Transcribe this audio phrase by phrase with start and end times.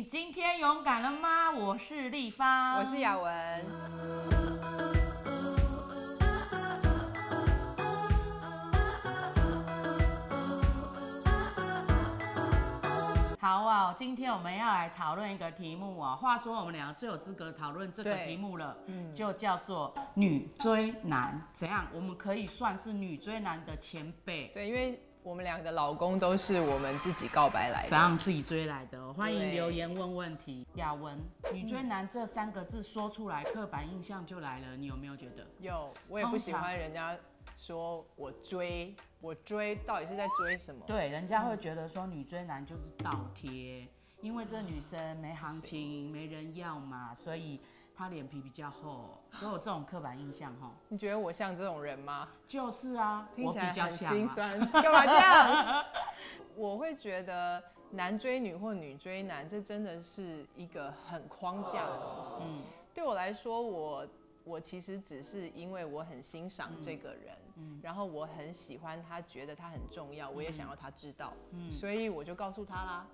[0.00, 1.50] 你今天勇敢了吗？
[1.50, 3.66] 我是立方，我是雅文。
[13.38, 16.16] 好啊，今天我们要来讨论一个题目啊。
[16.16, 18.74] 话说我们两个最有资格讨论这个对题目了，
[19.14, 21.46] 就叫做女追男。
[21.52, 21.86] 怎样？
[21.92, 27.90] 我们可以算是女追男的前辈，对，因为我们两个老公都是我们自己告白来的。
[27.90, 29.12] 怎样自己追来的哦？
[29.14, 30.66] 欢迎留言问问题。
[30.76, 31.18] 雅文，
[31.52, 34.74] 女追男这三个字说出来，刻板印象就来了。
[34.76, 35.46] 你有没有觉得？
[35.58, 37.14] 有，我也不喜欢人家
[37.54, 40.82] 说我追，我追到底是在追什么？
[40.86, 43.86] 对，人家会觉得说女追男就是倒贴，
[44.22, 47.60] 因为这女生没行情，没人要嘛，所以
[48.00, 50.72] 她脸皮比较厚，都有这种刻板印象哈。
[50.88, 52.26] 你觉得我像这种人吗？
[52.48, 53.90] 就是啊，听起来很。
[53.90, 55.84] 心酸，干嘛这样？
[56.56, 62.38] 我会觉得男追女或女追男，这真的是一个很框架的东西。
[62.40, 62.62] 嗯
[62.94, 64.08] 对我来说，我
[64.44, 73.06] 我其实只是因为我很欣赏这个人，嗯然后我很喜欢他，觉得他很重要，我也想要他知道，嗯所以我就告诉他啦。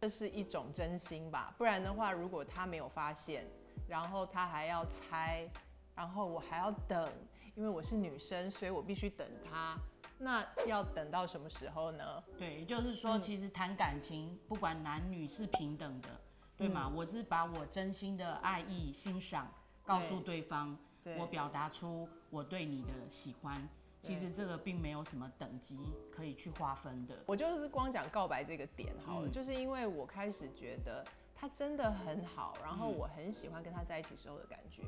[0.00, 3.44] 这是一种真心吧，不然的话，如果他没有发现，
[3.88, 5.48] 然后他还要猜，
[5.94, 7.10] 然后我还要等，
[7.54, 9.76] 因为我是女生，所以我必须等他。
[10.18, 12.22] 那要等到什么时候呢？
[12.36, 16.08] 对，也就是说，嗯其实谈感情，不管男女是平等的，
[16.56, 16.92] 对嗯吗？
[16.94, 19.50] 我是把我真心的爱意、欣赏
[19.84, 23.66] 告诉对方，对我表达出我对你的喜欢。
[24.00, 25.76] 其实这个并没有什么等级
[26.14, 27.16] 可以去划分的。
[27.26, 31.04] 我就是光讲告白这个点好了，嗯就是因为我开始觉得
[31.40, 34.82] 他真的很好，然后嗯我很喜欢跟他在一起时候的感觉，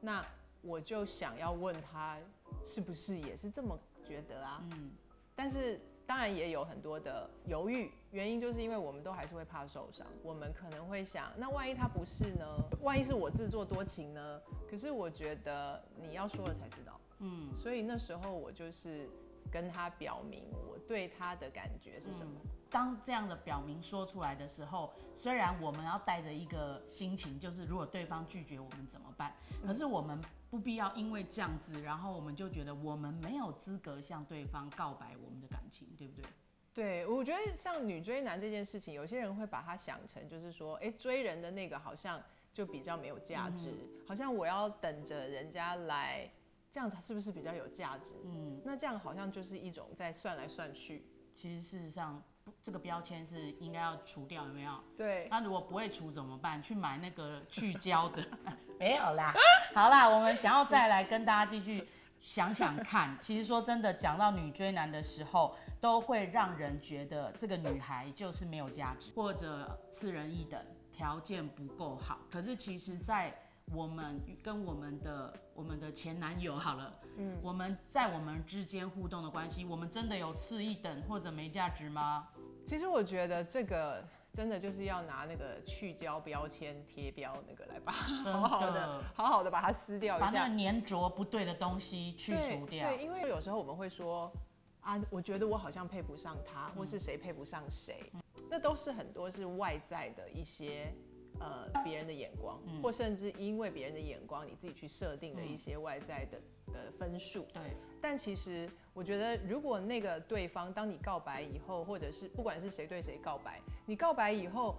[0.00, 0.24] 那
[0.62, 2.16] 我就想要问他
[2.64, 4.62] 是不是也是这么觉得啊？
[4.70, 4.92] 嗯，
[5.34, 12.46] 但是当然也有很多的犹豫，原因就是因为我们都还是会怕受伤，我们可能会想，那万一他不是呢？
[12.82, 14.40] 万一是我自作多情呢？
[14.70, 19.10] 可是我觉得你要说了才知道，嗯，所以那时候我就是
[19.50, 22.40] 跟他表明我对他的感觉是什么。
[22.70, 29.32] 当这样的表明说出来的时候，虽然我们要带着一个心情，就是如果对方拒绝我们怎么办？
[29.66, 36.28] 可是我们不必要因为这样子，然后我们就觉得我们没有资格向对方告白我们的感情，对不对？
[36.74, 42.22] 对，我觉得像女追男这件事情，有些人会把它想成就是说，哎，追人的那个好像
[42.52, 43.72] 就比较没有价值，
[44.06, 46.30] 好像我要等着人家来，
[46.70, 48.16] 这样子是不是比较有价值？
[48.24, 51.06] 嗯，那这样好像就是一种在算来算去。
[51.34, 54.72] 其实事实上不这个标签是应该要除掉，有没有？
[54.96, 56.62] 对，那如果不会除怎么办？
[56.62, 58.24] 去买那个去胶的？
[58.78, 59.32] 没有啦。
[59.74, 61.88] 好啦，我们想要再来跟大家继续
[62.20, 63.16] 想想看。
[63.20, 70.60] 其实说真的，讲到女追男的时候，都会让人觉得这个女孩就是没有价值，或者次人一等，
[70.92, 72.18] 条件不够好。
[72.30, 73.34] 可是其实，在
[73.74, 82.28] 我们跟我们的我们的前男友好了，嗯，我们在我们之间互动的关系，我们真的有次一等或者没价值吗？
[82.66, 90.62] 其实我觉得这个真的就是要拿那个去胶标签贴标那个来把好好的的好好的把它撕掉一下把那个。
[90.62, 92.88] 粘着不对的东西去除掉。
[92.88, 94.32] 对，因为有时候我们会说
[94.80, 98.12] 啊，我觉得我好像配不上他，或是谁配不上谁，
[98.48, 100.94] 那都是很多是外在的一些
[101.40, 106.40] 呃别人的眼光，或甚至因为别人的眼光，你自己去设定的一些外在的
[106.72, 107.46] 的分数。
[107.52, 107.62] 对，
[108.00, 114.76] 但其实我觉得，如果那个对方当你告白以后，或者是不管是谁对谁告白，你告白以后，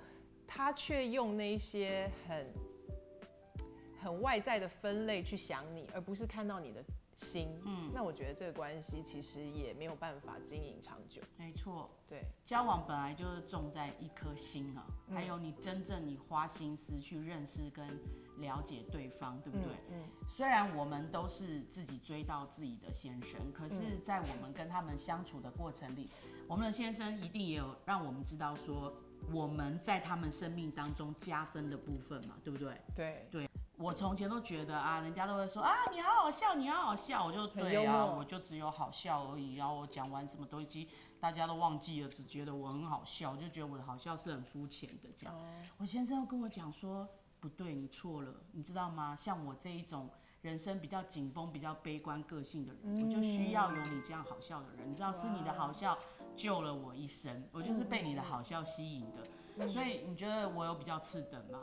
[0.48, 2.46] 他却用那些很
[4.02, 6.84] 很外在的分类去想你，而不是看到你的
[7.18, 11.22] 心，嗯，那我觉得这个关系其实也没有办法经营长久。
[11.36, 11.90] 没错。
[12.08, 17.86] 对，交往本来就是重在一颗心啊，嗯还有你真正你花心思去认识跟
[18.38, 19.68] 了解对方，对不对？
[19.90, 26.08] 嗯，虽然我们都是自己追到自己的先生，可嗯是，在我们跟他们相处的过程里，
[26.48, 28.94] 我们的先生一定也有让我们知道说，
[29.34, 33.28] 我们在他们生命当中加分的部分嘛，对不对对？
[33.32, 33.47] 对，
[33.78, 39.56] 我从前都觉得啊，人家都会说啊，你好好笑，你好好笑，我就对啊，我就只有好笑而已。
[39.56, 40.88] 然后我讲完什么东西，
[41.20, 45.36] 大家都忘记了，只觉得我很好笑，就觉得我的好笑是很肤浅的这样。
[45.36, 45.46] 哦，
[45.78, 47.08] 我先生又跟我讲说，
[47.40, 49.16] 不对，你错了，你知道吗？
[49.16, 50.10] 像我这一种
[50.42, 54.90] 人生比较紧绷、比较悲观个性的人，我就需要有你这样好笑的人。
[54.90, 55.96] 你知道，是你的好笑
[56.36, 59.22] 救了我一生，我就是被你的好笑吸引的。
[59.68, 61.60] 所以你觉得我有比较次等吗？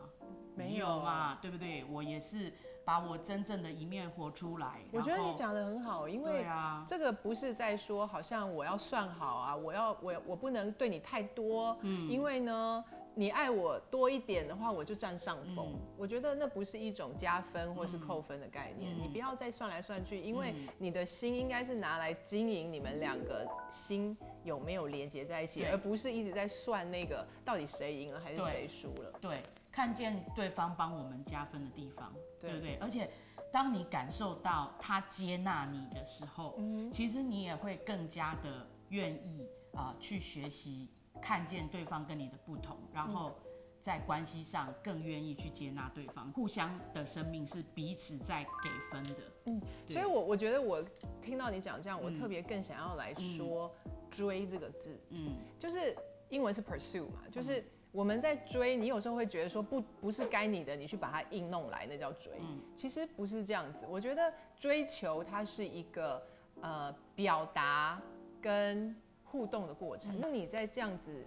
[0.57, 1.85] 没有嘛，对不对？
[1.91, 2.53] 我也是
[2.85, 4.81] 把我真正的一面活出来。
[4.93, 12.85] 我觉得你讲的很好，因为啊，这个不是在说好像我要算好啊，我要我我不能对你太多，嗯，因为呢，
[13.17, 15.73] 你爱我多一点的话，我就占上风。
[15.73, 29.13] 嗯我觉得那不是一种加分或是扣分的概念，嗯你不要再算来算去，因为嗯你的心应该是拿来经营你们两个心有没有连接在一起，而不是一直在算那个到底谁赢了还是谁输了。
[29.21, 29.43] 对，
[29.73, 32.77] 看见对方帮我们加分的地方，对对不对？
[32.77, 33.11] 而且
[33.53, 40.89] 当你感受到他接纳你的时候，嗯其实你也会更加的愿意啊、去学习，
[41.21, 43.35] 看见对方跟你的不同，然后
[43.81, 49.21] 在关系上更愿意去接纳对方，互相的生命是彼此在给分的。
[49.47, 50.83] 嗯，所以我我觉得我
[51.21, 53.71] 听到你讲这样，我嗯特别更想要来说
[54.15, 54.97] “追”这个字。
[55.11, 55.97] 嗯，就是
[56.29, 62.33] 英文是 pursue 嘛，就是我们在追，你有时候会觉得说不不是该你的，你去把它硬弄来，那叫追。
[62.41, 66.23] 嗯其实不是这样子，我觉得追求它是一个
[66.61, 68.01] 呃表达
[68.41, 70.17] 跟互动的过程。
[70.21, 71.25] 那、你在这样子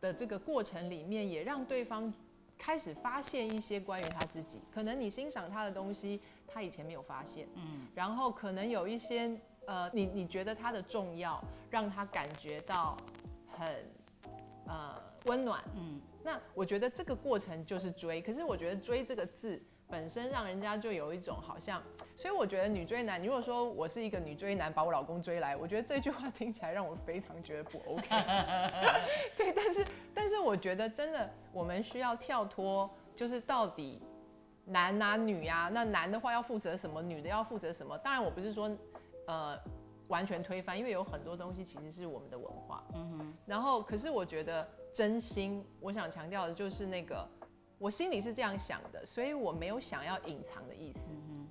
[0.00, 2.12] 的这个过程里面，也让对方
[2.58, 7.46] 开始发现一些关于他自己，可能你欣赏他的东西，他以前没有发现。
[7.54, 12.96] 嗯，然后可能有一些呃，你你觉得它的重要，让他感觉到
[13.48, 13.68] 很
[14.66, 15.62] 呃温暖。
[15.76, 21.82] 嗯，那我觉得这个过程就是追，可是我觉得追这个字本身让人家就有一种好像，
[22.16, 28.08] 所以我觉得女追男，你如果说我是一个女追男，把我老公追来，我觉得这句话听起来让我非常觉得不 OK。
[29.36, 34.02] 对，但是但是我觉得真的我们需要跳脱，就是到底
[34.64, 37.96] 男啊女啊，那男的话要负责什么，女的要负责什么？
[37.98, 38.68] 当然我不是说
[39.26, 39.58] 呃
[40.08, 42.84] 完全推翻，因为有很多东西其实是我们的文化。
[42.94, 47.28] 嗯哼，然后，可是我觉得真心，我想强调的就是那个，
[47.78, 51.08] 我心里是这样想的，所以我没有想要隐藏的意思。
[51.10, 51.46] 嗯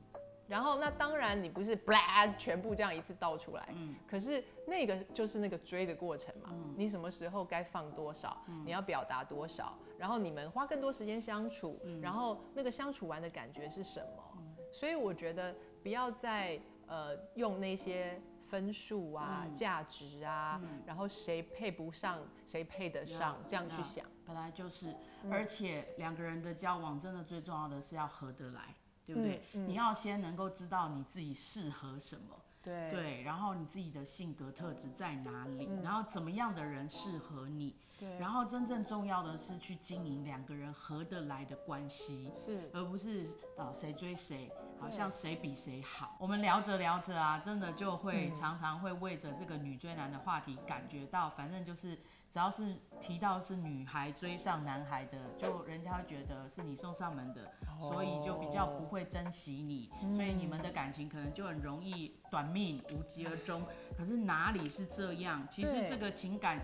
[0.47, 6.51] 然后，那当然你不是 blah 全部这样一次倒出来，嗯可是那个就是那个追的过程嘛。
[6.53, 14.23] 嗯你什么时候该放多少，嗯你要表达多少，然后你们花更多时间相处，嗯然后那个相处完的感觉是什么？
[14.71, 19.55] 所以我觉得不要再呃用那些分数啊、嗯。
[19.55, 24.05] 价值啊，然后谁配不上谁配得上呀这样去呀想。
[24.25, 24.93] 本来就是，
[25.23, 25.31] 嗯。
[25.31, 29.41] 而且两个人的交往真的最重要的是要合得来，对不对？
[29.53, 32.91] 你要先能够知道你自己适合什么，对。
[32.91, 35.81] 对，然后你自己的性格特质在哪里，嗯。
[35.83, 38.17] 然后怎么样的人适合你，对。
[38.17, 42.31] 然后真正重要的是去经营两个人合得来的关系。
[42.35, 42.69] 是。
[42.73, 43.27] 而不是
[43.57, 46.15] 呃谁追谁，好像谁比谁好。
[46.19, 51.95] 我们聊着聊着啊，真的就会嗯常常会为着这个女追男的话题感觉到，反正就是
[52.31, 63.63] 只要是提到是女孩追上男孩的，就人家会觉得是你送上门的，所以就比较不会珍惜你，所以你们的感情可能就很容易短命无疾而终。
[63.97, 65.47] 可是哪里是这样？
[65.51, 66.59] 其实这个情感。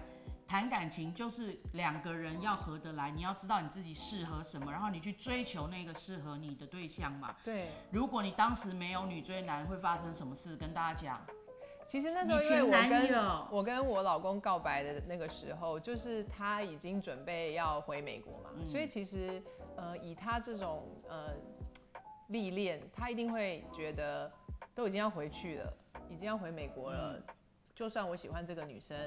[0.52, 7.34] 谈感情就是两个人要合得来，你要知道你自己适合什么，然后你去追求那个适合你的对象嘛。
[7.42, 7.70] 对。
[7.90, 10.58] 如果你当时没有女追男，会发生什么事？
[10.58, 11.26] 跟大家讲。
[11.88, 19.42] 其实那时候因为我跟我跟我老公告白的那个时候，就是他已经准备要回美国嘛，嗯所以其实
[19.78, 21.34] 呃以他这种呃
[22.28, 24.30] 历练，他一定会觉得
[24.76, 25.74] 都已经要回去了，
[26.10, 27.24] 已经要回美国了，嗯
[27.74, 28.98] 就算我喜欢这个女生。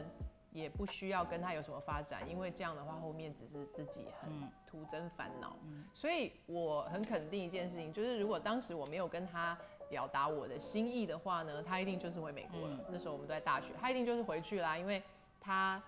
[0.54, 5.56] 也不需要跟他有什么发展，因为这样的话后面只是自己很嗯徒增烦恼。
[5.64, 9.58] 嗯所以我很肯定一件事情，就是如果当时我没有跟他
[9.88, 12.76] 表达我的心意的话呢，他一定就是回美国了。
[12.78, 15.02] 嗯那时候我们都在大学，他一定就是回去啦，因为
[15.40, 15.82] 他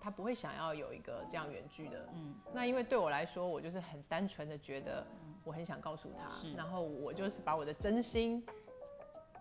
[0.00, 2.08] 他不会想要有一个这样远距的。
[2.14, 5.04] 嗯那因为对我来说，我就是很单纯的觉得
[5.42, 8.46] 我很想告诉他，然后我就是把我的真心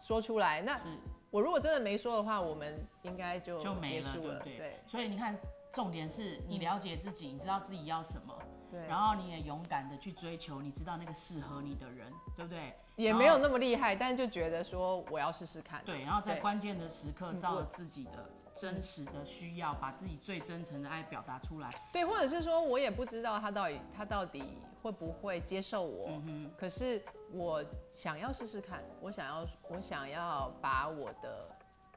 [0.05, 0.61] 说出来。
[0.61, 0.83] 那是
[1.31, 4.11] 我如果真的没说的话，我们应该就就没了。
[4.13, 4.57] 对不对？
[4.57, 5.37] 对所以你看，
[5.71, 8.37] 重点是你了解自己，你知道自己要什么，
[8.69, 12.73] 对，然后你也勇敢的去追求，你知道那个适合你的人，对不对？
[12.95, 15.81] 也没有那么厉害，但是就觉得说我要试试看。
[15.83, 21.73] 对，然后在关键的时刻，嗯照着自己的真实的需要，把自己最真诚的爱表达出来。
[21.91, 27.03] 对，或者是说我也不知道他到底他到底会不会接受我，嗯可是
[27.33, 31.49] 我想要试试看，我想要我想要把我的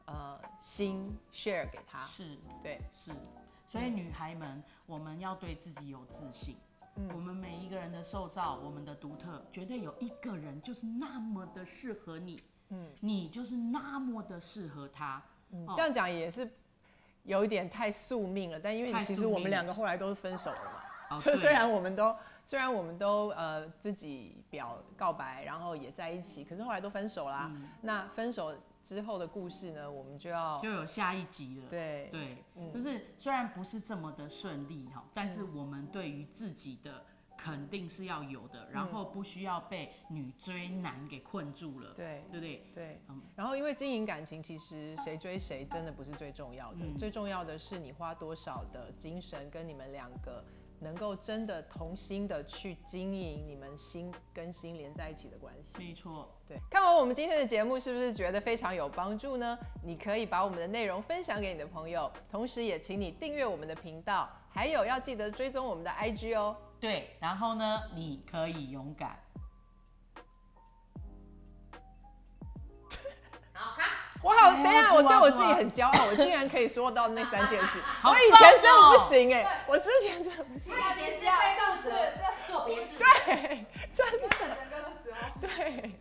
[0.07, 3.13] 呃心 share 给他，，是对，是，
[3.69, 6.57] 所以女孩们，我们要对自己有自信。
[6.99, 15.23] 嗯我们每一个人的塑造，我们的独特，绝对有一个人就是那么的适合你，嗯你就是那么的适合他。
[15.51, 16.51] 嗯哦，这样讲也是
[17.25, 27.51] 有一点太宿命了，但因为其实我们两个后来都是分手了嘛，哦就虽然我们都虽然我们都呃自己表告白，然后也在一起，可是后来都分手啦。
[27.53, 31.69] 嗯那分手之后的故事呢，我们就要就有下一集了。
[31.69, 37.05] 对对，嗯就是虽然不是这么的顺利哈，但是我们对于自己的
[37.37, 42.71] 肯定是要有的，然后不需要被女追男给困住了，对对不对？
[42.73, 50.45] 对嗯，然后因为经营感情，其实谁追谁真的不是最重要的，嗯最重要的是你花多少的精神跟你们两个
[50.81, 55.79] 能够真的同心的去经营你们心跟心连在一起的关系。
[55.79, 59.59] 没错，对，看完我们今天的节目，是不是觉得非常有帮助呢？
[59.83, 66.57] 你可以把我们的内容分享给你的朋友，同时也请你订阅我们的频道，还有要记得追踪我们的 IG 哦。
[66.79, 69.19] 对，然后呢，你可以勇敢。
[74.27, 77.81] 我好，哎等一下，我对我自己很骄傲，我竟然可以说到那三件事。
[78.03, 80.75] 好我以前真的不行哎，我之前真的不行。
[80.75, 81.91] 以前是要负责
[82.49, 83.65] 做别事，对，
[83.95, 85.17] 真的整个的时候。
[85.41, 85.93] 对。